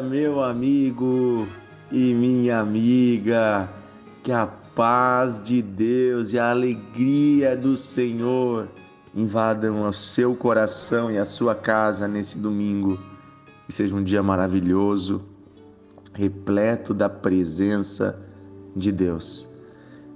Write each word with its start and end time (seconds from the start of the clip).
meu 0.00 0.42
amigo 0.42 1.46
e 1.90 2.12
minha 2.12 2.60
amiga. 2.60 3.68
Que 4.22 4.32
a 4.32 4.46
paz 4.46 5.42
de 5.42 5.62
Deus 5.62 6.32
e 6.32 6.38
a 6.38 6.50
alegria 6.50 7.56
do 7.56 7.76
Senhor 7.76 8.68
invadam 9.14 9.88
o 9.88 9.92
seu 9.92 10.34
coração 10.34 11.10
e 11.10 11.18
a 11.18 11.24
sua 11.24 11.54
casa 11.54 12.06
nesse 12.08 12.38
domingo. 12.38 12.98
Que 13.66 13.72
seja 13.72 13.94
um 13.94 14.02
dia 14.02 14.22
maravilhoso, 14.22 15.22
repleto 16.12 16.92
da 16.92 17.08
presença 17.08 18.18
de 18.74 18.92
Deus. 18.92 19.48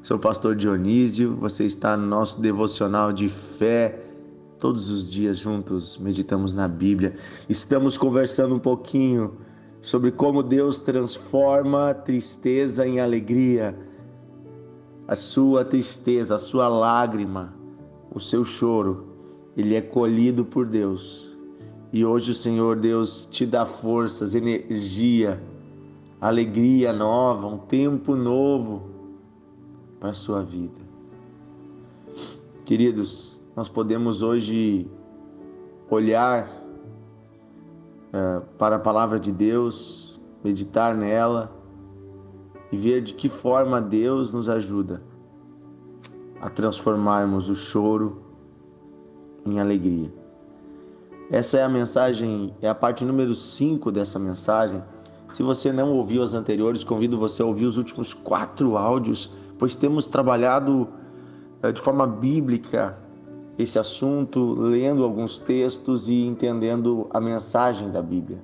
Sou 0.02 0.16
o 0.16 0.20
pastor 0.20 0.56
Dionísio, 0.56 1.36
você 1.36 1.64
está 1.64 1.96
no 1.96 2.06
nosso 2.06 2.40
devocional 2.40 3.12
de 3.12 3.28
fé 3.28 4.06
Todos 4.60 4.90
os 4.90 5.08
dias 5.10 5.38
juntos 5.38 5.96
meditamos 5.96 6.52
na 6.52 6.68
Bíblia, 6.68 7.14
estamos 7.48 7.96
conversando 7.96 8.54
um 8.54 8.58
pouquinho 8.58 9.38
sobre 9.82 10.10
como 10.10 10.42
Deus 10.42 10.78
transforma 10.78 11.94
tristeza 11.94 12.86
em 12.86 13.00
alegria, 13.00 13.76
a 15.08 15.16
sua 15.16 15.64
tristeza, 15.64 16.36
a 16.36 16.38
sua 16.38 16.68
lágrima, 16.68 17.54
o 18.12 18.20
seu 18.20 18.44
choro, 18.44 19.06
ele 19.56 19.74
é 19.74 19.80
colhido 19.80 20.44
por 20.44 20.66
Deus. 20.66 21.38
E 21.92 22.04
hoje 22.04 22.30
o 22.30 22.34
Senhor 22.34 22.76
Deus 22.76 23.26
te 23.30 23.44
dá 23.44 23.66
forças, 23.66 24.34
energia, 24.34 25.42
alegria 26.20 26.92
nova, 26.92 27.46
um 27.46 27.58
tempo 27.58 28.14
novo 28.14 28.82
para 29.98 30.10
a 30.10 30.14
sua 30.14 30.42
vida. 30.42 30.80
Queridos, 32.64 33.42
nós 33.56 33.68
podemos 33.68 34.22
hoje 34.22 34.86
olhar 35.90 36.59
uh, 38.12 38.44
para 38.58 38.76
a 38.76 38.78
palavra 38.78 39.18
de 39.18 39.32
Deus, 39.32 40.20
meditar 40.42 40.94
nela 40.94 41.52
e 42.72 42.76
ver 42.76 43.00
de 43.02 43.14
que 43.14 43.28
forma 43.28 43.80
Deus 43.80 44.32
nos 44.32 44.48
ajuda 44.48 45.02
a 46.40 46.48
transformarmos 46.48 47.48
o 47.48 47.54
choro 47.54 48.22
em 49.44 49.60
alegria. 49.60 50.12
Essa 51.30 51.58
é 51.58 51.62
a 51.62 51.68
mensagem, 51.68 52.54
é 52.60 52.68
a 52.68 52.74
parte 52.74 53.04
número 53.04 53.34
5 53.34 53.92
dessa 53.92 54.18
mensagem. 54.18 54.82
Se 55.28 55.42
você 55.42 55.72
não 55.72 55.92
ouviu 55.92 56.22
as 56.22 56.34
anteriores, 56.34 56.82
convido 56.82 57.18
você 57.18 57.42
a 57.42 57.46
ouvir 57.46 57.66
os 57.66 57.76
últimos 57.76 58.12
quatro 58.12 58.76
áudios, 58.76 59.30
pois 59.58 59.76
temos 59.76 60.06
trabalhado 60.06 60.88
uh, 61.62 61.72
de 61.72 61.80
forma 61.80 62.06
bíblica 62.06 62.98
esse 63.62 63.78
assunto 63.78 64.54
lendo 64.54 65.04
alguns 65.04 65.38
textos 65.38 66.08
e 66.08 66.26
entendendo 66.26 67.06
a 67.10 67.20
mensagem 67.20 67.90
da 67.90 68.00
Bíblia. 68.00 68.42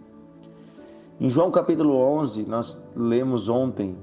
Em 1.18 1.30
João 1.30 1.50
capítulo 1.50 1.94
11, 1.96 2.44
nós 2.44 2.82
lemos 2.94 3.48
ontem 3.48 3.96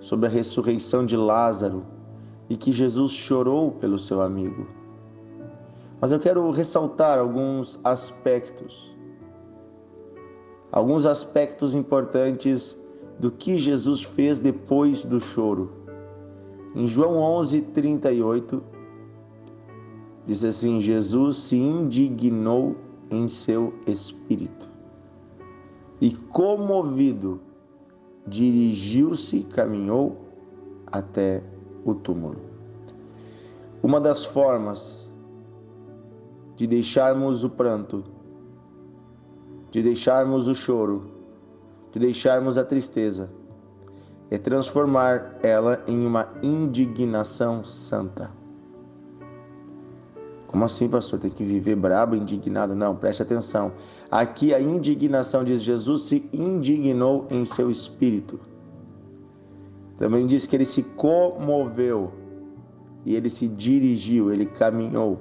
sobre 0.00 0.26
a 0.26 0.30
ressurreição 0.30 1.06
de 1.06 1.16
Lázaro 1.16 1.84
e 2.48 2.56
que 2.56 2.72
Jesus 2.72 3.12
chorou 3.12 3.70
pelo 3.72 3.98
seu 3.98 4.20
amigo. 4.20 4.66
Mas 6.00 6.12
eu 6.12 6.18
quero 6.18 6.50
ressaltar 6.50 7.18
alguns 7.18 7.80
aspectos, 7.84 8.94
alguns 10.72 11.06
aspectos 11.06 11.74
importantes 11.74 12.78
do 13.18 13.30
que 13.30 13.58
Jesus 13.58 14.02
fez 14.02 14.40
depois 14.40 15.04
do 15.04 15.20
choro. 15.20 15.72
Em 16.74 16.86
João 16.86 17.16
11, 17.16 17.62
38, 17.62 18.62
Diz 20.26 20.44
assim: 20.44 20.80
Jesus 20.80 21.36
se 21.36 21.56
indignou 21.56 22.76
em 23.10 23.28
seu 23.28 23.74
espírito 23.86 24.68
e, 26.00 26.10
comovido, 26.10 27.40
dirigiu-se, 28.26 29.44
caminhou 29.44 30.16
até 30.86 31.42
o 31.84 31.94
túmulo. 31.94 32.40
Uma 33.82 34.00
das 34.00 34.24
formas 34.24 35.10
de 36.56 36.66
deixarmos 36.66 37.44
o 37.44 37.50
pranto, 37.50 38.02
de 39.70 39.82
deixarmos 39.82 40.48
o 40.48 40.54
choro, 40.54 41.10
de 41.92 42.00
deixarmos 42.00 42.58
a 42.58 42.64
tristeza, 42.64 43.30
é 44.30 44.38
transformar 44.38 45.38
ela 45.42 45.84
em 45.86 46.04
uma 46.04 46.28
indignação 46.42 47.62
santa. 47.62 48.32
Como 50.46 50.64
assim, 50.64 50.88
pastor? 50.88 51.18
Tem 51.18 51.30
que 51.30 51.44
viver 51.44 51.74
brabo, 51.76 52.14
indignado? 52.14 52.74
Não, 52.74 52.94
preste 52.94 53.22
atenção. 53.22 53.72
Aqui 54.10 54.54
a 54.54 54.60
indignação 54.60 55.42
diz: 55.42 55.62
Jesus 55.62 56.02
se 56.02 56.28
indignou 56.32 57.26
em 57.30 57.44
seu 57.44 57.70
espírito. 57.70 58.38
Também 59.98 60.26
diz 60.26 60.46
que 60.46 60.54
ele 60.54 60.66
se 60.66 60.82
comoveu 60.82 62.12
e 63.04 63.16
ele 63.16 63.30
se 63.30 63.48
dirigiu, 63.48 64.32
ele 64.32 64.46
caminhou. 64.46 65.20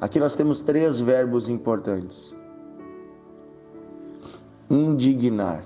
Aqui 0.00 0.18
nós 0.18 0.36
temos 0.36 0.60
três 0.60 1.00
verbos 1.00 1.48
importantes: 1.48 2.34
indignar. 4.70 5.64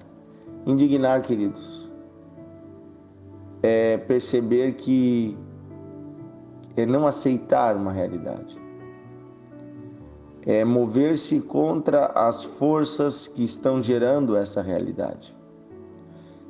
Indignar, 0.64 1.22
queridos, 1.22 1.88
é 3.62 3.96
perceber 3.98 4.74
que 4.74 5.36
é 6.76 6.84
não 6.84 7.06
aceitar 7.06 7.76
uma 7.76 7.92
realidade 7.92 8.65
é 10.46 10.64
mover-se 10.64 11.40
contra 11.40 12.06
as 12.06 12.44
forças 12.44 13.26
que 13.26 13.42
estão 13.42 13.82
gerando 13.82 14.36
essa 14.36 14.62
realidade. 14.62 15.36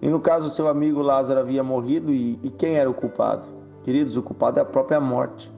E 0.03 0.09
no 0.11 0.21
caso, 0.21 0.51
seu 0.51 0.69
amigo 0.69 1.01
Lázaro 1.01 1.41
havia 1.41 1.65
morrido 1.65 2.12
e, 2.12 2.39
e 2.43 2.51
quem 2.51 2.77
era 2.77 2.91
o 2.91 2.93
culpado? 2.93 3.47
Queridos, 3.85 4.15
o 4.19 4.23
culpado 4.23 4.59
é 4.59 4.62
a 4.62 4.67
própria 4.67 5.01
morte. 5.01 5.51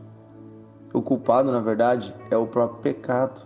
O 0.94 1.03
culpado, 1.03 1.50
na 1.50 1.59
verdade, 1.60 2.15
é 2.31 2.37
o 2.37 2.47
próprio 2.47 2.81
pecado. 2.81 3.44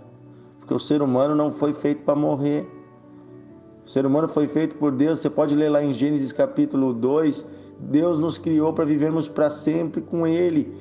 Porque 0.58 0.74
o 0.74 0.78
ser 0.78 1.00
humano 1.00 1.34
não 1.34 1.50
foi 1.50 1.72
feito 1.72 2.04
para 2.04 2.14
morrer. 2.14 2.70
O 3.86 3.88
ser 3.88 4.04
humano 4.04 4.28
foi 4.28 4.46
feito 4.46 4.76
por 4.76 4.92
Deus. 4.92 5.20
Você 5.20 5.30
pode 5.30 5.56
ler 5.56 5.70
lá 5.70 5.82
em 5.82 5.94
Gênesis 5.94 6.32
capítulo 6.32 6.92
2. 6.92 7.46
Deus 7.80 8.18
nos 8.18 8.36
criou 8.36 8.74
para 8.74 8.84
vivermos 8.84 9.26
para 9.26 9.48
sempre 9.48 10.02
com 10.02 10.26
Ele. 10.26 10.76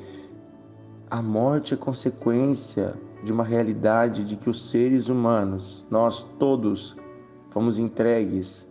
A 1.10 1.22
morte 1.22 1.74
é 1.74 1.78
consequência 1.78 2.94
de 3.24 3.32
uma 3.32 3.44
realidade 3.44 4.24
de 4.26 4.36
que 4.36 4.50
os 4.50 4.70
seres 4.70 5.10
humanos, 5.10 5.86
nós 5.90 6.24
todos, 6.40 6.96
fomos 7.50 7.78
entregues 7.78 8.68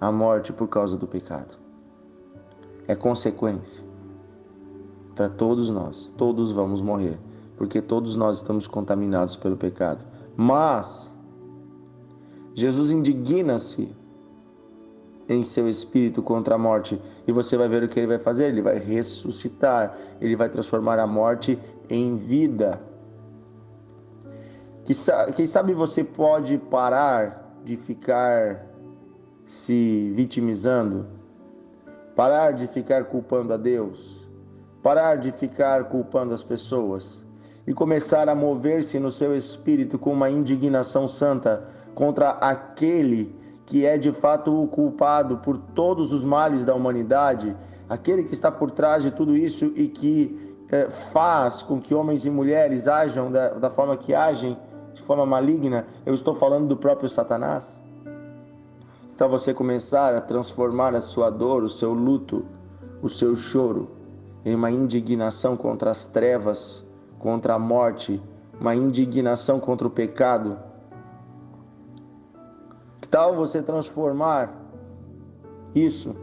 à 0.00 0.12
morte 0.12 0.52
por 0.52 0.68
causa 0.68 0.96
do 0.96 1.06
pecado. 1.06 1.58
É 2.86 2.94
consequência 2.94 3.84
para 5.14 5.28
todos 5.28 5.70
nós. 5.70 6.12
Todos 6.16 6.52
vamos 6.52 6.80
morrer, 6.80 7.18
porque 7.56 7.80
todos 7.80 8.16
nós 8.16 8.36
estamos 8.36 8.66
contaminados 8.66 9.36
pelo 9.36 9.56
pecado. 9.56 10.04
Mas 10.36 11.12
Jesus 12.54 12.90
indigna-se 12.90 13.94
em 15.28 15.44
seu 15.44 15.68
espírito 15.68 16.22
contra 16.22 16.54
a 16.54 16.58
morte. 16.58 17.00
E 17.26 17.32
você 17.32 17.56
vai 17.56 17.68
ver 17.68 17.82
o 17.82 17.88
que 17.88 17.98
ele 17.98 18.06
vai 18.06 18.18
fazer: 18.18 18.48
ele 18.48 18.62
vai 18.62 18.78
ressuscitar, 18.78 19.96
ele 20.20 20.36
vai 20.36 20.48
transformar 20.48 20.98
a 20.98 21.06
morte 21.06 21.58
em 21.88 22.16
vida. 22.16 22.80
Quem 24.84 25.46
sabe 25.46 25.74
você 25.74 26.02
pode 26.02 26.58
parar 26.58 27.54
de 27.64 27.76
ficar 27.76 28.66
se 29.46 30.12
vitimizando, 30.14 31.06
parar 32.16 32.52
de 32.52 32.66
ficar 32.66 33.04
culpando 33.04 33.54
a 33.54 33.56
Deus, 33.56 34.28
parar 34.82 35.16
de 35.16 35.30
ficar 35.30 35.84
culpando 35.84 36.34
as 36.34 36.42
pessoas? 36.42 37.24
E 37.64 37.72
começar 37.72 38.28
a 38.28 38.34
mover-se 38.34 38.98
no 38.98 39.08
seu 39.08 39.36
espírito 39.36 39.96
com 39.96 40.12
uma 40.12 40.28
indignação 40.28 41.06
santa 41.06 41.64
contra 41.94 42.30
aquele 42.30 43.36
que 43.64 43.86
é 43.86 43.96
de 43.96 44.10
fato 44.10 44.64
o 44.64 44.66
culpado 44.66 45.38
por 45.38 45.56
todos 45.56 46.12
os 46.12 46.24
males 46.24 46.64
da 46.64 46.74
humanidade, 46.74 47.56
aquele 47.88 48.24
que 48.24 48.34
está 48.34 48.50
por 48.50 48.72
trás 48.72 49.04
de 49.04 49.12
tudo 49.12 49.36
isso 49.36 49.72
e 49.76 49.86
que 49.86 50.56
é, 50.72 50.90
faz 50.90 51.62
com 51.62 51.80
que 51.80 51.94
homens 51.94 52.26
e 52.26 52.30
mulheres 52.30 52.88
ajam 52.88 53.30
da, 53.30 53.50
da 53.50 53.70
forma 53.70 53.96
que 53.96 54.12
agem 54.12 54.58
forma 55.12 55.26
maligna, 55.26 55.86
eu 56.06 56.14
estou 56.14 56.34
falando 56.34 56.68
do 56.68 56.76
próprio 56.76 57.06
Satanás. 57.06 57.78
Então 59.14 59.28
você 59.28 59.52
começar 59.52 60.14
a 60.14 60.22
transformar 60.22 60.94
a 60.94 61.02
sua 61.02 61.28
dor, 61.28 61.62
o 61.62 61.68
seu 61.68 61.92
luto, 61.92 62.46
o 63.02 63.10
seu 63.10 63.36
choro 63.36 63.90
em 64.42 64.54
uma 64.54 64.70
indignação 64.70 65.54
contra 65.54 65.90
as 65.90 66.06
trevas, 66.06 66.86
contra 67.18 67.54
a 67.54 67.58
morte, 67.58 68.22
uma 68.58 68.74
indignação 68.74 69.60
contra 69.60 69.86
o 69.86 69.90
pecado. 69.90 70.58
Que 73.02 73.08
tal 73.08 73.36
você 73.36 73.62
transformar 73.62 74.50
isso 75.74 76.16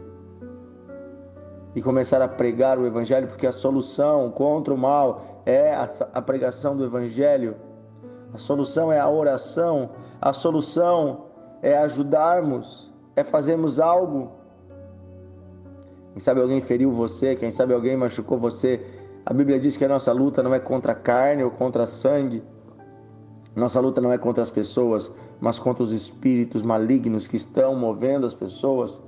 e 1.76 1.80
começar 1.80 2.20
a 2.20 2.26
pregar 2.26 2.76
o 2.76 2.84
Evangelho, 2.84 3.28
porque 3.28 3.46
a 3.46 3.52
solução 3.52 4.32
contra 4.32 4.74
o 4.74 4.76
mal 4.76 5.42
é 5.46 5.76
a 6.12 6.20
pregação 6.20 6.76
do 6.76 6.84
Evangelho. 6.84 7.69
A 8.32 8.38
solução 8.38 8.92
é 8.92 8.98
a 8.98 9.08
oração, 9.08 9.90
a 10.20 10.32
solução 10.32 11.26
é 11.62 11.76
ajudarmos, 11.78 12.92
é 13.16 13.24
fazermos 13.24 13.80
algo. 13.80 14.32
Quem 16.12 16.20
sabe 16.20 16.40
alguém 16.40 16.60
feriu 16.60 16.90
você, 16.90 17.34
quem 17.34 17.50
sabe 17.50 17.74
alguém 17.74 17.96
machucou 17.96 18.38
você. 18.38 18.84
A 19.24 19.32
Bíblia 19.32 19.60
diz 19.60 19.76
que 19.76 19.84
a 19.84 19.88
nossa 19.88 20.12
luta 20.12 20.42
não 20.42 20.54
é 20.54 20.60
contra 20.60 20.94
carne 20.94 21.42
ou 21.42 21.50
contra 21.50 21.86
sangue. 21.86 22.42
Nossa 23.54 23.80
luta 23.80 24.00
não 24.00 24.12
é 24.12 24.18
contra 24.18 24.42
as 24.42 24.50
pessoas, 24.50 25.12
mas 25.40 25.58
contra 25.58 25.82
os 25.82 25.92
espíritos 25.92 26.62
malignos 26.62 27.26
que 27.26 27.36
estão 27.36 27.74
movendo 27.74 28.26
as 28.26 28.34
pessoas. 28.34 29.02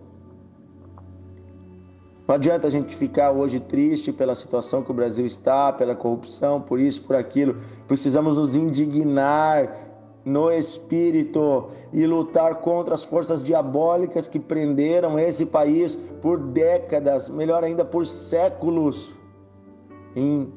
Não 2.33 2.37
adianta 2.37 2.67
a 2.67 2.71
gente 2.71 2.97
ficar 2.97 3.31
hoje 3.31 3.61
triste 3.61 4.11
pela 4.11 4.35
situação 4.35 4.83
que 4.83 4.91
o 4.91 4.95
Brasil 4.95 5.27
está, 5.27 5.71
pela 5.71 5.95
corrupção, 5.95 6.63
por 6.63 6.81
isso, 6.81 7.03
por 7.03 7.15
aquilo. 7.15 7.59
Precisamos 7.87 8.37
nos 8.39 8.57
indignar 8.57 9.91
no 10.25 10.51
espírito 10.51 11.69
e 11.93 12.07
lutar 12.07 12.55
contra 12.55 12.95
as 12.95 13.05
forças 13.05 13.45
diabólicas 13.45 14.29
que 14.29 14.41
prenderam 14.41 15.19
esse 15.19 15.45
país 15.45 15.95
por 15.95 16.39
décadas, 16.39 17.29
melhor 17.29 17.65
ainda 17.65 17.85
por 17.85 18.07
séculos, 18.07 19.15
em 20.17 20.51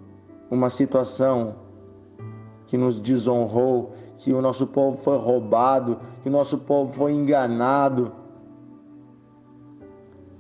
uma 0.50 0.70
situação 0.70 1.56
que 2.68 2.78
nos 2.78 3.02
desonrou, 3.02 3.92
que 4.20 4.32
o 4.32 4.42
nosso 4.42 4.68
povo 4.68 4.96
foi 4.96 5.18
roubado, 5.18 6.00
que 6.24 6.30
o 6.30 6.32
nosso 6.32 6.60
povo 6.60 6.94
foi 6.94 7.12
enganado. 7.12 8.14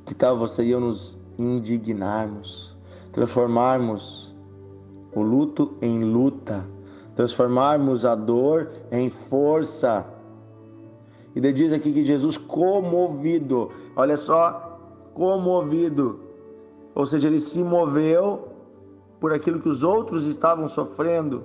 Que 0.05 0.15
tal 0.15 0.37
você 0.37 0.63
e 0.63 0.71
eu 0.71 0.79
nos 0.79 1.24
indignarmos, 1.37 2.75
transformarmos 3.11 4.35
o 5.13 5.21
luto 5.21 5.75
em 5.81 6.03
luta, 6.03 6.67
transformarmos 7.15 8.05
a 8.05 8.15
dor 8.15 8.69
em 8.91 9.09
força. 9.09 10.05
E 11.35 11.53
diz 11.53 11.71
aqui 11.73 11.91
que 11.91 12.05
Jesus 12.05 12.37
comovido, 12.37 13.69
olha 13.95 14.17
só, 14.17 14.79
comovido, 15.13 16.19
ou 16.93 17.05
seja, 17.05 17.27
ele 17.27 17.39
se 17.39 17.63
moveu 17.63 18.49
por 19.19 19.33
aquilo 19.33 19.59
que 19.59 19.69
os 19.69 19.83
outros 19.83 20.25
estavam 20.27 20.67
sofrendo. 20.67 21.43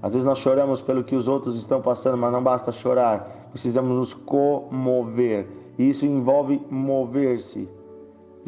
Às 0.00 0.12
vezes 0.12 0.24
nós 0.24 0.38
choramos 0.38 0.80
pelo 0.80 1.02
que 1.02 1.16
os 1.16 1.26
outros 1.26 1.56
estão 1.56 1.80
passando, 1.80 2.16
mas 2.16 2.32
não 2.32 2.42
basta 2.42 2.70
chorar, 2.70 3.48
precisamos 3.50 3.96
nos 3.96 4.14
comover. 4.14 5.48
E 5.76 5.90
isso 5.90 6.06
envolve 6.06 6.64
mover-se. 6.70 7.68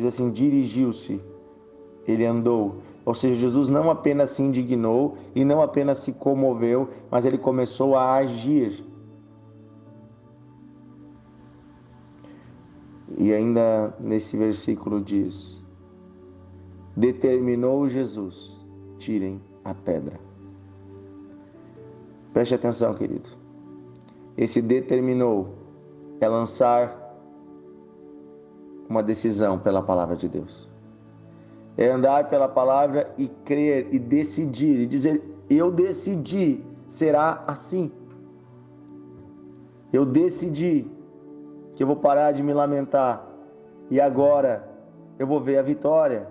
Diz 0.01 0.07
assim: 0.07 0.31
dirigiu-se, 0.31 1.21
ele 2.09 2.25
andou. 2.25 2.77
Ou 3.05 3.13
seja, 3.13 3.35
Jesus 3.35 3.69
não 3.69 3.91
apenas 3.91 4.31
se 4.31 4.43
indignou 4.43 5.15
e 5.35 5.45
não 5.45 5.61
apenas 5.61 5.99
se 5.99 6.15
comoveu, 6.15 6.89
mas 7.11 7.27
ele 7.27 7.37
começou 7.37 7.95
a 7.95 8.15
agir. 8.15 8.83
E 13.19 13.31
ainda 13.35 13.95
nesse 14.01 14.39
versículo 14.39 15.03
diz: 15.03 15.63
Determinou 16.97 17.87
Jesus, 17.87 18.59
tirem 18.97 19.39
a 19.63 19.75
pedra. 19.75 20.19
Preste 22.33 22.55
atenção, 22.55 22.95
querido. 22.95 23.29
Esse 24.35 24.63
determinou 24.63 25.53
é 26.23 26.27
lançar 26.27 27.00
uma 28.91 29.05
decisão 29.05 29.57
pela 29.57 29.81
palavra 29.81 30.17
de 30.17 30.29
Deus. 30.29 30.69
É 31.79 31.89
andar 31.89 32.29
pela 32.29 32.49
palavra 32.49 33.15
e 33.17 33.29
crer 33.29 33.87
e 33.93 33.99
decidir 33.99 34.81
e 34.81 34.87
dizer: 34.87 35.23
Eu 35.49 35.71
decidi, 35.71 36.63
será 36.89 37.45
assim. 37.47 37.93
Eu 39.93 40.05
decidi 40.05 40.91
que 41.75 41.83
eu 41.83 41.87
vou 41.87 41.97
parar 41.97 42.33
de 42.33 42.43
me 42.43 42.53
lamentar 42.53 43.27
e 43.89 44.01
agora 44.01 44.69
eu 45.19 45.27
vou 45.27 45.41
ver 45.41 45.59
a 45.59 45.63
vitória. 45.63 46.29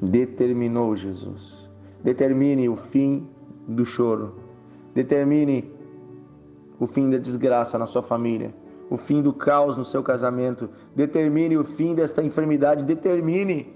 Determinou 0.00 0.96
Jesus. 0.96 1.68
Determine 2.02 2.68
o 2.68 2.74
fim 2.74 3.28
do 3.68 3.84
choro. 3.84 4.36
Determine 4.94 5.70
o 6.78 6.86
fim 6.86 7.10
da 7.10 7.18
desgraça 7.18 7.78
na 7.78 7.84
sua 7.84 8.00
família, 8.00 8.54
o 8.90 8.96
fim 8.96 9.22
do 9.22 9.32
caos 9.32 9.76
no 9.76 9.84
seu 9.84 10.02
casamento. 10.02 10.68
Determine 10.94 11.56
o 11.56 11.62
fim 11.62 11.94
desta 11.94 12.22
enfermidade. 12.22 12.84
Determine. 12.84 13.72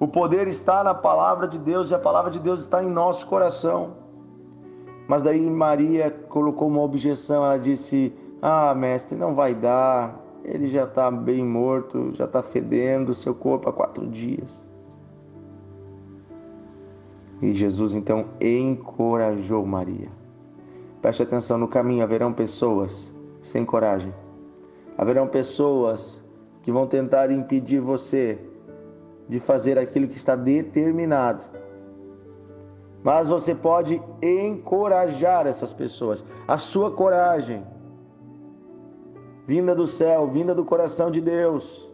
O 0.00 0.08
poder 0.08 0.48
está 0.48 0.82
na 0.82 0.94
palavra 0.94 1.46
de 1.46 1.58
Deus 1.58 1.90
e 1.90 1.94
a 1.94 1.98
palavra 1.98 2.30
de 2.30 2.40
Deus 2.40 2.60
está 2.60 2.82
em 2.82 2.88
nosso 2.88 3.26
coração. 3.26 3.98
Mas 5.06 5.22
daí 5.22 5.48
Maria 5.48 6.10
colocou 6.30 6.66
uma 6.66 6.80
objeção. 6.80 7.44
Ela 7.44 7.58
disse: 7.58 8.12
Ah, 8.40 8.74
mestre, 8.74 9.16
não 9.16 9.34
vai 9.34 9.54
dar. 9.54 10.18
Ele 10.42 10.66
já 10.66 10.84
está 10.84 11.10
bem 11.10 11.44
morto, 11.44 12.12
já 12.12 12.24
está 12.24 12.42
fedendo 12.42 13.12
seu 13.12 13.34
corpo 13.34 13.68
há 13.68 13.72
quatro 13.72 14.06
dias. 14.06 14.70
E 17.42 17.52
Jesus 17.52 17.94
então 17.94 18.26
encorajou 18.40 19.66
Maria. 19.66 20.08
Preste 21.02 21.22
atenção: 21.22 21.58
no 21.58 21.68
caminho 21.68 22.02
haverão 22.02 22.32
pessoas 22.32 23.14
sem 23.46 23.64
coragem, 23.64 24.12
haverão 24.98 25.26
pessoas 25.28 26.24
que 26.62 26.72
vão 26.72 26.86
tentar 26.86 27.30
impedir 27.30 27.80
você 27.80 28.38
de 29.28 29.38
fazer 29.38 29.78
aquilo 29.78 30.08
que 30.08 30.16
está 30.16 30.34
determinado. 30.34 31.42
Mas 33.02 33.28
você 33.28 33.54
pode 33.54 34.02
encorajar 34.20 35.46
essas 35.46 35.72
pessoas. 35.72 36.24
A 36.48 36.58
sua 36.58 36.90
coragem, 36.90 37.64
vinda 39.44 39.74
do 39.74 39.86
céu, 39.86 40.26
vinda 40.26 40.54
do 40.54 40.64
coração 40.64 41.10
de 41.10 41.20
Deus, 41.20 41.90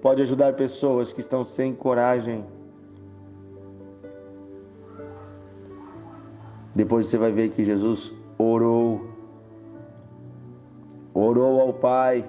pode 0.00 0.22
ajudar 0.22 0.54
pessoas 0.54 1.12
que 1.12 1.20
estão 1.20 1.44
sem 1.44 1.74
coragem 1.74 2.46
Depois 6.74 7.06
você 7.06 7.18
vai 7.18 7.30
ver 7.30 7.50
que 7.50 7.62
Jesus 7.62 8.12
orou, 8.38 8.81
orou 11.32 11.60
ao 11.60 11.72
Pai. 11.72 12.28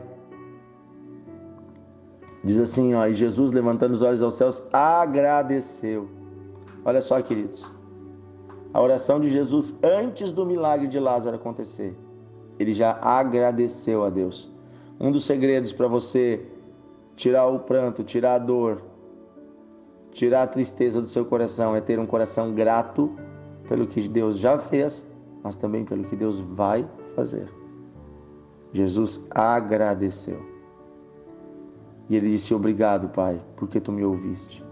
Diz 2.44 2.60
assim, 2.60 2.94
ó, 2.94 3.06
e 3.06 3.14
Jesus 3.14 3.52
levantando 3.52 3.94
os 3.94 4.02
olhos 4.02 4.22
aos 4.22 4.34
céus, 4.34 4.64
agradeceu. 4.72 6.10
Olha 6.84 7.02
só, 7.02 7.22
queridos. 7.22 7.72
A 8.74 8.82
oração 8.82 9.20
de 9.20 9.30
Jesus 9.30 9.80
antes 9.84 10.32
do 10.32 10.46
milagre 10.46 10.88
de 10.88 11.00
Lázaro 11.00 11.36
acontecer. 11.36 11.96
Ele 12.60 12.74
já 12.74 12.98
agradeceu 13.02 14.04
a 14.04 14.10
Deus. 14.10 14.52
Um 15.00 15.12
dos 15.12 15.26
segredos 15.26 15.72
para 15.72 15.88
você 15.88 16.46
tirar 17.16 17.48
o 17.48 17.60
pranto, 17.60 18.04
tirar 18.04 18.36
a 18.36 18.40
dor, 18.40 18.84
tirar 20.12 20.44
a 20.44 20.48
tristeza 20.48 21.00
do 21.00 21.08
seu 21.08 21.26
coração 21.26 21.76
é 21.76 21.82
ter 21.82 22.00
um 22.00 22.06
coração 22.06 22.54
grato 22.54 23.16
pelo 23.68 23.88
que 23.88 24.08
Deus 24.08 24.38
já 24.38 24.58
fez, 24.58 25.10
mas 25.44 25.56
também 25.56 25.86
pelo 25.86 26.04
que 26.04 26.16
Deus 26.16 26.40
vai 26.40 26.88
fazer. 27.16 27.63
Jesus 28.74 29.24
agradeceu. 29.30 30.42
E 32.10 32.16
ele 32.16 32.32
disse: 32.32 32.54
Obrigado, 32.54 33.10
Pai, 33.10 33.42
porque 33.56 33.80
tu 33.80 33.92
me 33.92 34.04
ouviste. 34.04 34.66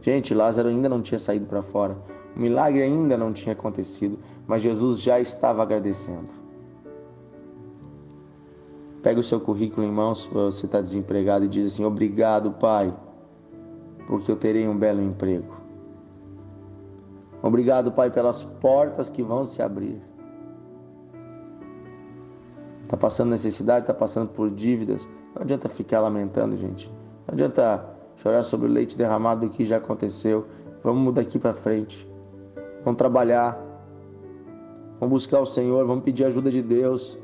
Gente, 0.00 0.34
Lázaro 0.34 0.68
ainda 0.68 0.88
não 0.88 1.02
tinha 1.02 1.18
saído 1.18 1.46
para 1.46 1.62
fora, 1.62 1.96
o 2.34 2.40
milagre 2.40 2.82
ainda 2.82 3.16
não 3.16 3.32
tinha 3.32 3.52
acontecido, 3.52 4.18
mas 4.46 4.62
Jesus 4.62 5.00
já 5.00 5.20
estava 5.20 5.62
agradecendo. 5.62 6.32
Pega 9.02 9.20
o 9.20 9.22
seu 9.22 9.40
currículo 9.40 9.86
em 9.86 9.92
mãos, 9.92 10.22
se 10.22 10.28
você 10.30 10.66
está 10.66 10.80
desempregado, 10.80 11.44
e 11.44 11.48
diz 11.48 11.66
assim: 11.66 11.84
Obrigado, 11.84 12.52
Pai, 12.52 12.96
porque 14.06 14.30
eu 14.30 14.36
terei 14.36 14.66
um 14.66 14.76
belo 14.76 15.02
emprego. 15.02 15.54
Obrigado, 17.42 17.92
Pai, 17.92 18.10
pelas 18.10 18.42
portas 18.42 19.10
que 19.10 19.22
vão 19.22 19.44
se 19.44 19.62
abrir. 19.62 20.00
Está 22.86 22.96
passando 22.96 23.30
necessidade, 23.30 23.80
está 23.80 23.92
passando 23.92 24.28
por 24.28 24.48
dívidas. 24.48 25.08
Não 25.34 25.42
adianta 25.42 25.68
ficar 25.68 26.00
lamentando, 26.00 26.56
gente. 26.56 26.88
Não 27.26 27.34
adianta 27.34 27.84
chorar 28.14 28.44
sobre 28.44 28.68
o 28.68 28.70
leite 28.70 28.96
derramado 28.96 29.48
do 29.48 29.52
que 29.52 29.64
já 29.64 29.78
aconteceu. 29.78 30.46
Vamos 30.84 31.12
daqui 31.12 31.36
para 31.36 31.52
frente. 31.52 32.08
Vamos 32.84 32.96
trabalhar. 32.96 33.60
Vamos 35.00 35.24
buscar 35.24 35.40
o 35.40 35.46
Senhor. 35.46 35.84
Vamos 35.84 36.04
pedir 36.04 36.24
ajuda 36.24 36.48
de 36.48 36.62
Deus. 36.62 37.18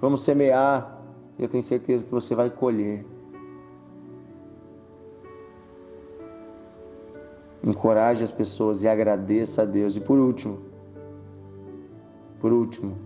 Vamos 0.00 0.24
semear. 0.24 1.00
Eu 1.38 1.48
tenho 1.48 1.62
certeza 1.62 2.04
que 2.04 2.10
você 2.10 2.34
vai 2.34 2.50
colher. 2.50 3.06
encoraje 7.62 8.22
as 8.22 8.30
pessoas 8.30 8.84
e 8.84 8.88
agradeça 8.88 9.62
a 9.62 9.64
Deus. 9.64 9.96
E 9.96 10.00
por 10.00 10.18
último, 10.18 10.60
por 12.38 12.52
último, 12.52 12.96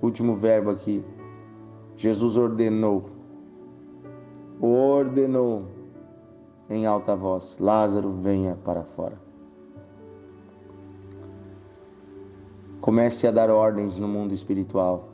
último 0.00 0.34
verbo 0.34 0.70
aqui, 0.70 1.04
Jesus 1.98 2.36
ordenou, 2.36 3.06
ordenou 4.60 5.66
em 6.70 6.86
alta 6.86 7.16
voz: 7.16 7.58
Lázaro, 7.58 8.08
venha 8.08 8.56
para 8.62 8.84
fora. 8.84 9.20
Comece 12.80 13.26
a 13.26 13.32
dar 13.32 13.50
ordens 13.50 13.96
no 13.96 14.06
mundo 14.06 14.32
espiritual. 14.32 15.08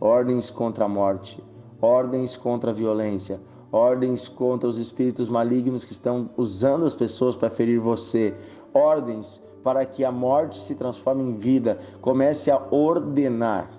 Ordens 0.00 0.50
contra 0.50 0.86
a 0.86 0.88
morte, 0.88 1.44
ordens 1.82 2.34
contra 2.34 2.70
a 2.70 2.74
violência, 2.74 3.38
ordens 3.70 4.26
contra 4.26 4.66
os 4.66 4.78
espíritos 4.78 5.28
malignos 5.28 5.84
que 5.84 5.92
estão 5.92 6.30
usando 6.34 6.86
as 6.86 6.94
pessoas 6.94 7.36
para 7.36 7.50
ferir 7.50 7.78
você, 7.78 8.34
ordens 8.72 9.42
para 9.62 9.84
que 9.84 10.02
a 10.02 10.10
morte 10.10 10.56
se 10.56 10.76
transforme 10.76 11.24
em 11.24 11.34
vida. 11.34 11.78
Comece 12.00 12.50
a 12.50 12.66
ordenar. 12.70 13.75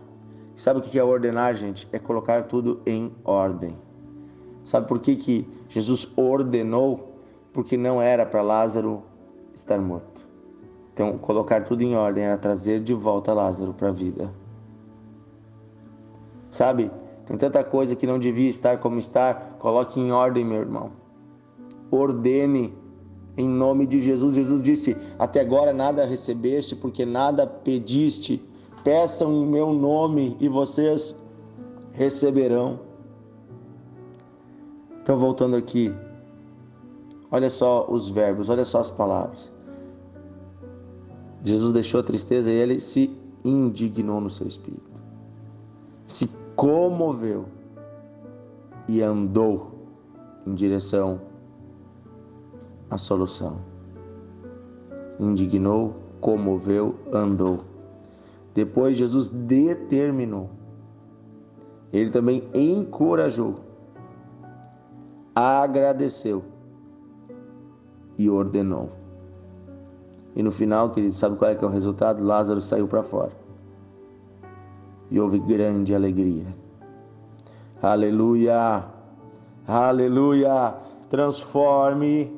Sabe 0.58 0.80
o 0.80 0.82
que 0.82 0.98
é 0.98 1.04
ordenar, 1.04 1.54
gente? 1.54 1.88
É 1.94 2.00
colocar 2.00 2.44
tudo 2.46 2.82
em 2.84 3.16
ordem. 3.24 3.78
Sabe 4.64 4.88
por 4.88 5.00
que, 5.00 5.16
que 5.16 5.48
Jesus 5.70 6.12
ordenou? 6.18 7.16
Porque 7.54 7.78
não 7.78 8.02
era 8.02 8.26
para 8.26 8.42
Lázaro 8.42 9.04
estar 9.54 9.80
morto. 9.80 10.28
Então, 10.92 11.16
colocar 11.20 11.64
tudo 11.64 11.84
em 11.84 11.96
ordem 11.96 12.24
era 12.24 12.40
trazer 12.40 12.82
de 12.82 12.92
volta 12.92 13.36
Lázaro 13.36 13.72
para 13.72 13.90
a 13.90 13.92
vida. 13.92 14.34
Sabe? 16.50 16.90
Tem 17.28 17.38
tanta 17.38 17.64
coisa 17.64 17.96
que 17.96 18.08
não 18.08 18.18
devia 18.18 18.50
estar 18.50 18.80
como 18.80 18.98
está. 18.98 19.36
Coloque 19.36 20.00
em 20.00 20.12
ordem, 20.12 20.44
meu 20.44 20.62
irmão. 20.62 20.92
Ordene 21.92 22.76
em 23.38 23.48
nome 23.48 23.86
de 23.86 24.00
Jesus. 24.00 24.34
Jesus 24.34 24.64
disse: 24.64 24.98
Até 25.20 25.40
agora 25.40 25.72
nada 25.72 26.04
recebeste, 26.04 26.76
porque 26.76 27.06
nada 27.06 27.46
pediste. 27.46 28.44
Peçam 28.84 29.32
em 29.32 29.46
meu 29.46 29.74
nome 29.74 30.38
e 30.40 30.48
vocês 30.48 31.24
receberão. 31.94 32.80
Então, 35.02 35.18
voltando 35.18 35.56
aqui, 35.56 35.94
olha 37.32 37.50
só 37.50 37.86
os 37.90 38.10
verbos, 38.10 38.50
olha 38.50 38.66
só 38.66 38.80
as 38.80 38.90
palavras. 38.90 39.52
Jesus 41.42 41.72
deixou 41.72 42.00
a 42.00 42.04
tristeza 42.04 42.50
e 42.50 42.54
ele 42.54 42.80
se 42.80 43.16
indignou 43.44 44.20
no 44.20 44.30
seu 44.30 44.46
espírito, 44.46 45.02
se 46.06 46.30
comoveu 46.56 47.46
e 48.88 49.02
andou 49.02 49.72
em 50.46 50.54
direção 50.54 51.22
à 52.90 52.98
solução. 52.98 53.60
Indignou, 55.20 55.96
comoveu, 56.20 56.96
andou. 57.14 57.64
Depois 58.58 58.98
Jesus 58.98 59.28
determinou. 59.30 60.50
Ele 61.94 62.10
também 62.10 62.50
encorajou, 62.56 63.60
agradeceu 65.36 66.44
e 68.18 68.28
ordenou. 68.28 68.90
E 70.36 70.42
no 70.42 70.50
final, 70.50 70.90
querido, 70.90 71.14
sabe 71.14 71.36
qual 71.36 71.52
é 71.52 71.54
que 71.56 71.64
é 71.64 71.68
o 71.68 71.70
resultado? 71.70 72.24
Lázaro 72.24 72.60
saiu 72.60 72.88
para 72.88 73.04
fora. 73.04 73.32
E 75.12 75.20
houve 75.20 75.38
grande 75.38 75.94
alegria. 75.94 76.48
Aleluia! 77.80 78.86
Aleluia! 79.68 80.76
Transforme 81.12 82.36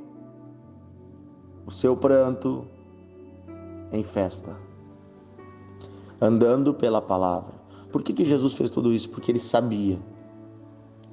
o 1.65 1.71
seu 1.71 1.95
pranto 1.95 2.67
em 3.93 4.03
festa. 4.03 4.68
Andando 6.21 6.73
pela 6.73 7.01
palavra. 7.01 7.53
Por 7.91 8.03
que, 8.03 8.13
que 8.13 8.25
Jesus 8.25 8.53
fez 8.53 8.69
tudo 8.69 8.93
isso? 8.93 9.09
Porque 9.09 9.31
ele 9.31 9.39
sabia. 9.39 9.99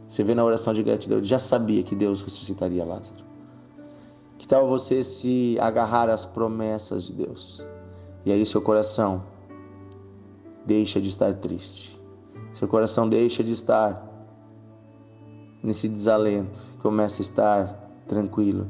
Você 0.09 0.23
vê 0.23 0.35
na 0.35 0.45
oração 0.45 0.73
de 0.73 0.83
gratidão, 0.83 1.19
ele 1.19 1.27
já 1.27 1.39
sabia 1.39 1.83
que 1.83 1.95
Deus 1.95 2.23
ressuscitaria 2.23 2.85
Lázaro. 2.85 3.25
Que 4.39 4.47
tal 4.47 4.69
você 4.69 5.03
se 5.03 5.57
agarrar 5.61 6.09
às 6.09 6.25
promessas 6.25 7.05
de 7.05 7.13
Deus? 7.13 7.65
E 8.25 8.31
aí 8.31 8.45
seu 8.45 8.61
coração 8.61 9.23
deixa 10.65 11.01
de 11.01 11.09
estar 11.09 11.35
triste. 11.35 12.01
Seu 12.53 12.69
coração 12.69 13.09
deixa 13.09 13.43
de 13.43 13.53
estar 13.53 14.07
nesse 15.63 15.89
desalento, 15.89 16.61
começa 16.81 17.21
a 17.21 17.25
estar 17.25 17.91
tranquilo 18.07 18.69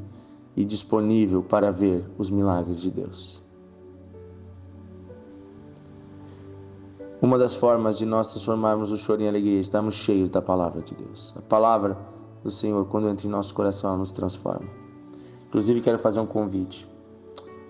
e 0.55 0.65
disponível 0.65 1.43
para 1.43 1.71
ver 1.71 2.09
os 2.17 2.29
milagres 2.29 2.81
de 2.81 2.89
Deus. 2.89 3.41
Uma 7.27 7.37
das 7.37 7.55
formas 7.55 7.97
de 7.97 8.05
nós 8.05 8.31
transformarmos 8.31 8.89
o 8.89 8.97
choro 8.97 9.21
em 9.21 9.27
alegria 9.27 9.57
é 9.57 9.59
estarmos 9.59 9.95
cheios 9.95 10.29
da 10.29 10.41
palavra 10.41 10.81
de 10.81 10.95
Deus. 10.95 11.33
A 11.35 11.41
palavra 11.41 11.97
do 12.41 12.49
Senhor, 12.49 12.85
quando 12.85 13.09
entra 13.09 13.27
em 13.27 13.29
nosso 13.29 13.53
coração, 13.53 13.89
ela 13.89 13.99
nos 13.99 14.13
transforma. 14.13 14.69
Inclusive, 15.45 15.81
quero 15.81 15.99
fazer 15.99 16.21
um 16.21 16.25
convite. 16.25 16.89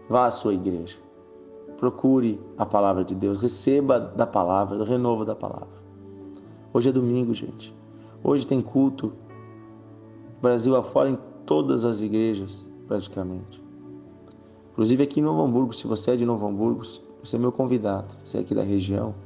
Vá 0.08 0.28
à 0.28 0.32
sua 0.32 0.54
igreja. 0.54 1.00
Procure 1.76 2.40
a 2.56 2.68
palavra 2.68 3.04
de 3.04 3.16
Deus. 3.16 3.40
Receba 3.40 4.00
da 4.00 4.28
palavra, 4.28 4.78
do 4.78 4.84
renovo 4.84 5.26
da 5.26 5.36
palavra. 5.36 5.82
Hoje 6.72 6.90
é 6.90 6.92
domingo, 6.92 7.34
gente. 7.34 7.76
Hoje 8.24 8.46
tem 8.46 8.62
culto. 8.62 9.12
Brasil 10.40 10.76
afora 10.76 11.10
em 11.10 11.18
todas 11.48 11.84
as 11.84 12.02
igrejas, 12.02 12.72
praticamente. 12.88 13.60
Inclusive 14.74 15.02
aqui 15.02 15.20
em 15.20 15.24
Novo 15.24 15.42
Hamburgo, 15.42 15.74
se 15.74 15.88
você 15.88 16.12
é 16.12 16.16
de 16.16 16.28
Novo 16.28 16.46
Hamburgo, 16.46 16.84
você 17.24 17.38
é 17.38 17.40
meu 17.40 17.52
convidado. 17.52 18.14
Você 18.24 18.38
é 18.38 18.42
aqui 18.42 18.54
da 18.54 18.62
região. 18.62 19.26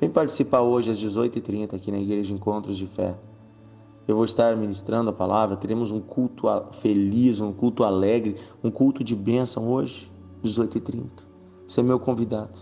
Vem 0.00 0.10
participar 0.10 0.60
hoje 0.60 0.90
às 0.90 0.98
18h30 0.98 1.74
aqui 1.74 1.90
na 1.90 1.98
Igreja 1.98 2.34
Encontros 2.34 2.76
de 2.76 2.86
Fé. 2.86 3.14
Eu 4.06 4.16
vou 4.16 4.24
estar 4.24 4.56
ministrando 4.56 5.10
a 5.10 5.12
palavra, 5.12 5.56
teremos 5.56 5.90
um 5.90 6.00
culto 6.00 6.48
feliz, 6.72 7.40
um 7.40 7.52
culto 7.52 7.84
alegre, 7.84 8.36
um 8.62 8.70
culto 8.70 9.04
de 9.04 9.14
bênção 9.14 9.68
hoje, 9.68 10.10
18h30. 10.44 11.08
Você 11.66 11.80
é 11.80 11.82
meu 11.82 11.98
convidado. 11.98 12.58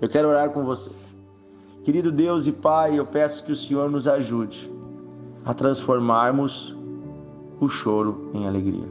Eu 0.00 0.08
quero 0.08 0.28
orar 0.28 0.50
com 0.50 0.64
você. 0.64 0.90
Querido 1.84 2.10
Deus 2.10 2.46
e 2.46 2.52
Pai, 2.52 2.98
eu 2.98 3.06
peço 3.06 3.44
que 3.44 3.52
o 3.52 3.56
Senhor 3.56 3.90
nos 3.90 4.08
ajude 4.08 4.70
a 5.44 5.54
transformarmos 5.54 6.76
o 7.60 7.68
choro 7.68 8.30
em 8.32 8.46
alegria. 8.46 8.90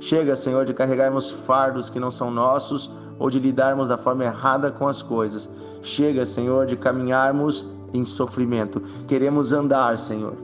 Chega, 0.00 0.34
Senhor, 0.34 0.64
de 0.64 0.74
carregarmos 0.74 1.30
fardos 1.30 1.88
que 1.88 2.00
não 2.00 2.10
são 2.10 2.30
nossos 2.30 2.90
ou 3.18 3.30
de 3.30 3.38
lidarmos 3.38 3.88
da 3.88 3.96
forma 3.96 4.24
errada 4.24 4.70
com 4.70 4.86
as 4.86 5.02
coisas. 5.02 5.48
Chega, 5.82 6.26
Senhor, 6.26 6.66
de 6.66 6.76
caminharmos 6.76 7.70
em 7.92 8.04
sofrimento. 8.04 8.80
Queremos 9.06 9.52
andar, 9.52 9.98
Senhor, 9.98 10.34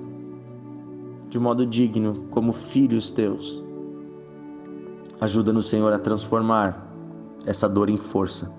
de 1.29 1.38
modo 1.38 1.67
digno, 1.67 2.26
como 2.31 2.52
filhos 2.52 3.11
teus. 3.11 3.62
Ajuda-nos, 5.21 5.67
Senhor, 5.67 5.93
a 5.93 5.99
transformar 5.99 6.93
essa 7.47 7.69
dor 7.69 7.88
em 7.88 7.99
força. 7.99 8.50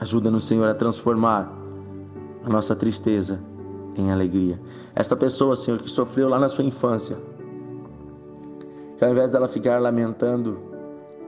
Ajuda-nos, 0.00 0.44
Senhor, 0.44 0.66
a 0.66 0.74
transformar 0.74 1.52
a 2.44 2.48
nossa 2.48 2.74
tristeza 2.74 3.40
em 3.96 4.10
alegria. 4.10 4.60
Esta 4.94 5.16
pessoa, 5.16 5.56
Senhor, 5.56 5.80
que 5.80 5.90
sofreu 5.90 6.28
lá 6.28 6.38
na 6.38 6.48
sua 6.48 6.64
infância, 6.64 7.16
que 8.96 9.04
ao 9.04 9.10
invés 9.10 9.30
dela 9.30 9.48
ficar 9.48 9.80
lamentando 9.80 10.58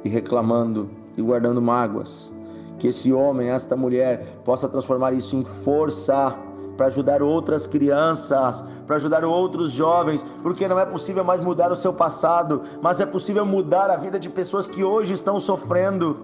e 0.05 0.09
reclamando 0.09 0.91
e 1.17 1.23
guardando 1.23 1.63
mágoas, 1.63 2.33
que 2.79 2.89
esse 2.89 3.13
homem, 3.13 3.51
esta 3.51 3.77
mulher, 3.77 4.27
possa 4.45 4.69
transformar 4.69 5.13
isso 5.13 5.37
em 5.37 5.45
força 5.45 6.37
para 6.77 6.87
ajudar 6.87 7.23
outras 7.23 7.67
crianças, 7.67 8.65
para 8.87 8.97
ajudar 8.97 9.25
outros 9.25 9.73
jovens, 9.73 10.25
porque 10.43 10.69
não 10.69 10.79
é 10.79 10.85
possível 10.85 11.25
mais 11.25 11.41
mudar 11.41 11.73
o 11.73 11.77
seu 11.77 11.93
passado, 11.93 12.61
mas 12.83 13.01
é 13.01 13.07
possível 13.07 13.47
mudar 13.47 13.91
a 13.91 13.97
vida 13.97 14.19
de 14.19 14.29
pessoas 14.29 14.67
que 14.67 14.85
hoje 14.85 15.15
estão 15.15 15.41
sofrendo. 15.41 16.19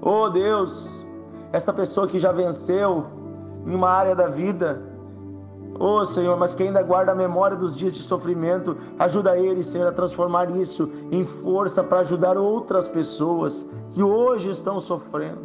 Oh 0.00 0.30
Deus, 0.30 0.88
esta 1.52 1.72
pessoa 1.72 2.08
que 2.08 2.18
já 2.18 2.32
venceu 2.32 3.06
em 3.66 3.74
uma 3.74 3.90
área 3.90 4.14
da 4.14 4.28
vida, 4.28 4.89
Oh 5.82 6.04
Senhor, 6.04 6.36
mas 6.36 6.52
que 6.52 6.62
ainda 6.62 6.82
guarda 6.82 7.12
a 7.12 7.14
memória 7.14 7.56
dos 7.56 7.74
dias 7.74 7.94
de 7.94 8.02
sofrimento, 8.02 8.76
ajuda 8.98 9.38
ele, 9.38 9.64
Senhor, 9.64 9.86
a 9.86 9.92
transformar 9.92 10.50
isso 10.50 10.90
em 11.10 11.24
força 11.24 11.82
para 11.82 12.00
ajudar 12.00 12.36
outras 12.36 12.86
pessoas 12.86 13.64
que 13.90 14.02
hoje 14.02 14.50
estão 14.50 14.78
sofrendo. 14.78 15.40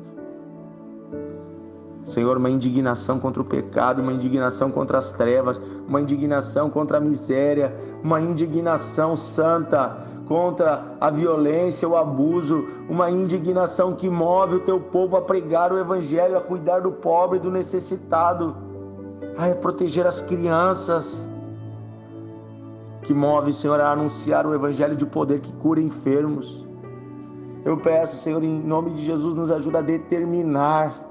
Senhor, 2.03 2.35
uma 2.35 2.49
indignação 2.49 3.17
contra 3.17 3.41
o 3.41 3.45
pecado, 3.45 4.01
uma 4.01 4.11
indignação 4.11 4.69
contra 4.69 4.97
as 4.97 5.13
trevas, 5.13 5.61
uma 5.87 6.01
indignação 6.01 6.69
contra 6.69 6.97
a 6.97 7.01
miséria, 7.01 7.73
uma 8.03 8.19
indignação 8.19 9.15
santa 9.15 10.05
contra 10.27 10.97
a 10.99 11.09
violência, 11.09 11.87
o 11.87 11.95
abuso, 11.95 12.67
uma 12.89 13.09
indignação 13.09 13.95
que 13.95 14.09
move 14.09 14.55
o 14.55 14.59
teu 14.59 14.81
povo 14.81 15.15
a 15.15 15.21
pregar 15.21 15.71
o 15.71 15.79
evangelho, 15.79 16.37
a 16.37 16.41
cuidar 16.41 16.81
do 16.81 16.91
pobre 16.91 17.39
do 17.39 17.49
necessitado, 17.49 18.64
a 19.37 19.53
proteger 19.55 20.05
as 20.05 20.21
crianças, 20.21 21.29
que 23.03 23.13
move, 23.13 23.53
Senhor, 23.53 23.79
a 23.79 23.91
anunciar 23.91 24.45
o 24.45 24.53
evangelho 24.53 24.95
de 24.95 25.05
poder 25.05 25.39
que 25.39 25.51
cura 25.53 25.79
enfermos. 25.79 26.65
Eu 27.63 27.77
peço, 27.77 28.17
Senhor, 28.17 28.43
em 28.43 28.61
nome 28.61 28.91
de 28.91 29.03
Jesus, 29.03 29.35
nos 29.35 29.51
ajuda 29.51 29.79
a 29.79 29.81
determinar 29.81 31.05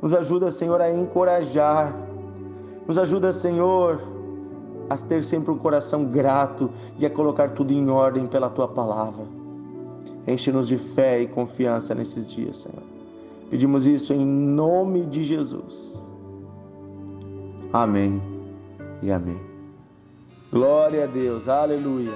nos 0.00 0.14
ajuda, 0.14 0.50
Senhor, 0.50 0.80
a 0.80 0.90
encorajar. 0.90 1.94
Nos 2.86 2.98
ajuda, 2.98 3.32
Senhor, 3.32 4.00
a 4.88 4.96
ter 4.96 5.22
sempre 5.22 5.50
um 5.50 5.58
coração 5.58 6.06
grato 6.06 6.70
e 6.98 7.04
a 7.04 7.10
colocar 7.10 7.50
tudo 7.50 7.72
em 7.72 7.88
ordem 7.90 8.26
pela 8.26 8.48
tua 8.48 8.66
palavra. 8.66 9.24
Enche-nos 10.26 10.68
de 10.68 10.78
fé 10.78 11.20
e 11.20 11.26
confiança 11.26 11.94
nesses 11.94 12.30
dias, 12.30 12.58
Senhor. 12.58 12.82
Pedimos 13.50 13.86
isso 13.86 14.12
em 14.12 14.24
nome 14.24 15.04
de 15.04 15.22
Jesus. 15.22 16.02
Amém 17.72 18.20
e 19.00 19.12
amém. 19.12 19.40
Glória 20.50 21.04
a 21.04 21.06
Deus, 21.06 21.46
aleluia. 21.46 22.12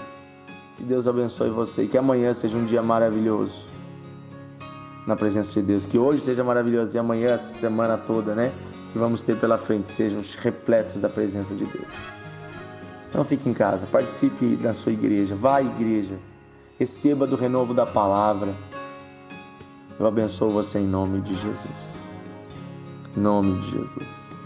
Que 0.77 0.83
Deus 0.83 1.07
abençoe 1.07 1.49
você 1.51 1.85
e 1.85 1.89
que 1.89 1.97
amanhã 1.97 2.35
seja 2.35 2.59
um 2.59 2.65
dia 2.65 2.83
maravilhoso 2.83 3.71
na 5.07 5.15
presença 5.15 5.53
de 5.53 5.63
Deus. 5.65 5.87
Que 5.87 5.97
hoje 5.97 6.23
seja 6.23 6.43
maravilhoso 6.43 6.97
e 6.97 6.99
amanhã, 6.99 7.31
essa 7.31 7.57
semana 7.61 7.97
toda, 7.97 8.35
né? 8.35 8.53
Que 8.93 8.99
vamos 8.99 9.23
ter 9.23 9.39
pela 9.39 9.57
frente, 9.57 9.93
sejam 9.93 10.21
repletos 10.41 11.01
da 11.01 11.09
presença 11.09 11.55
de 11.55 11.67
Deus. 11.67 11.95
Não 13.15 13.25
fique 13.25 13.49
em 13.49 13.55
casa, 13.55 13.87
participe 13.87 14.57
da 14.57 14.73
sua 14.73 14.91
igreja, 14.91 15.37
vá 15.37 15.59
à 15.59 15.63
igreja, 15.63 16.19
receba 16.81 17.29
do 17.29 17.37
renovo 17.37 17.73
da 17.73 17.87
palavra. 17.87 18.53
Eu 20.01 20.07
abençoo 20.07 20.51
você 20.51 20.81
em 20.81 20.87
nome 20.89 21.21
de 21.21 21.37
Jesus. 21.37 22.03
Em 23.17 23.21
nome 23.21 23.61
de 23.61 23.71
Jesus. 23.71 24.44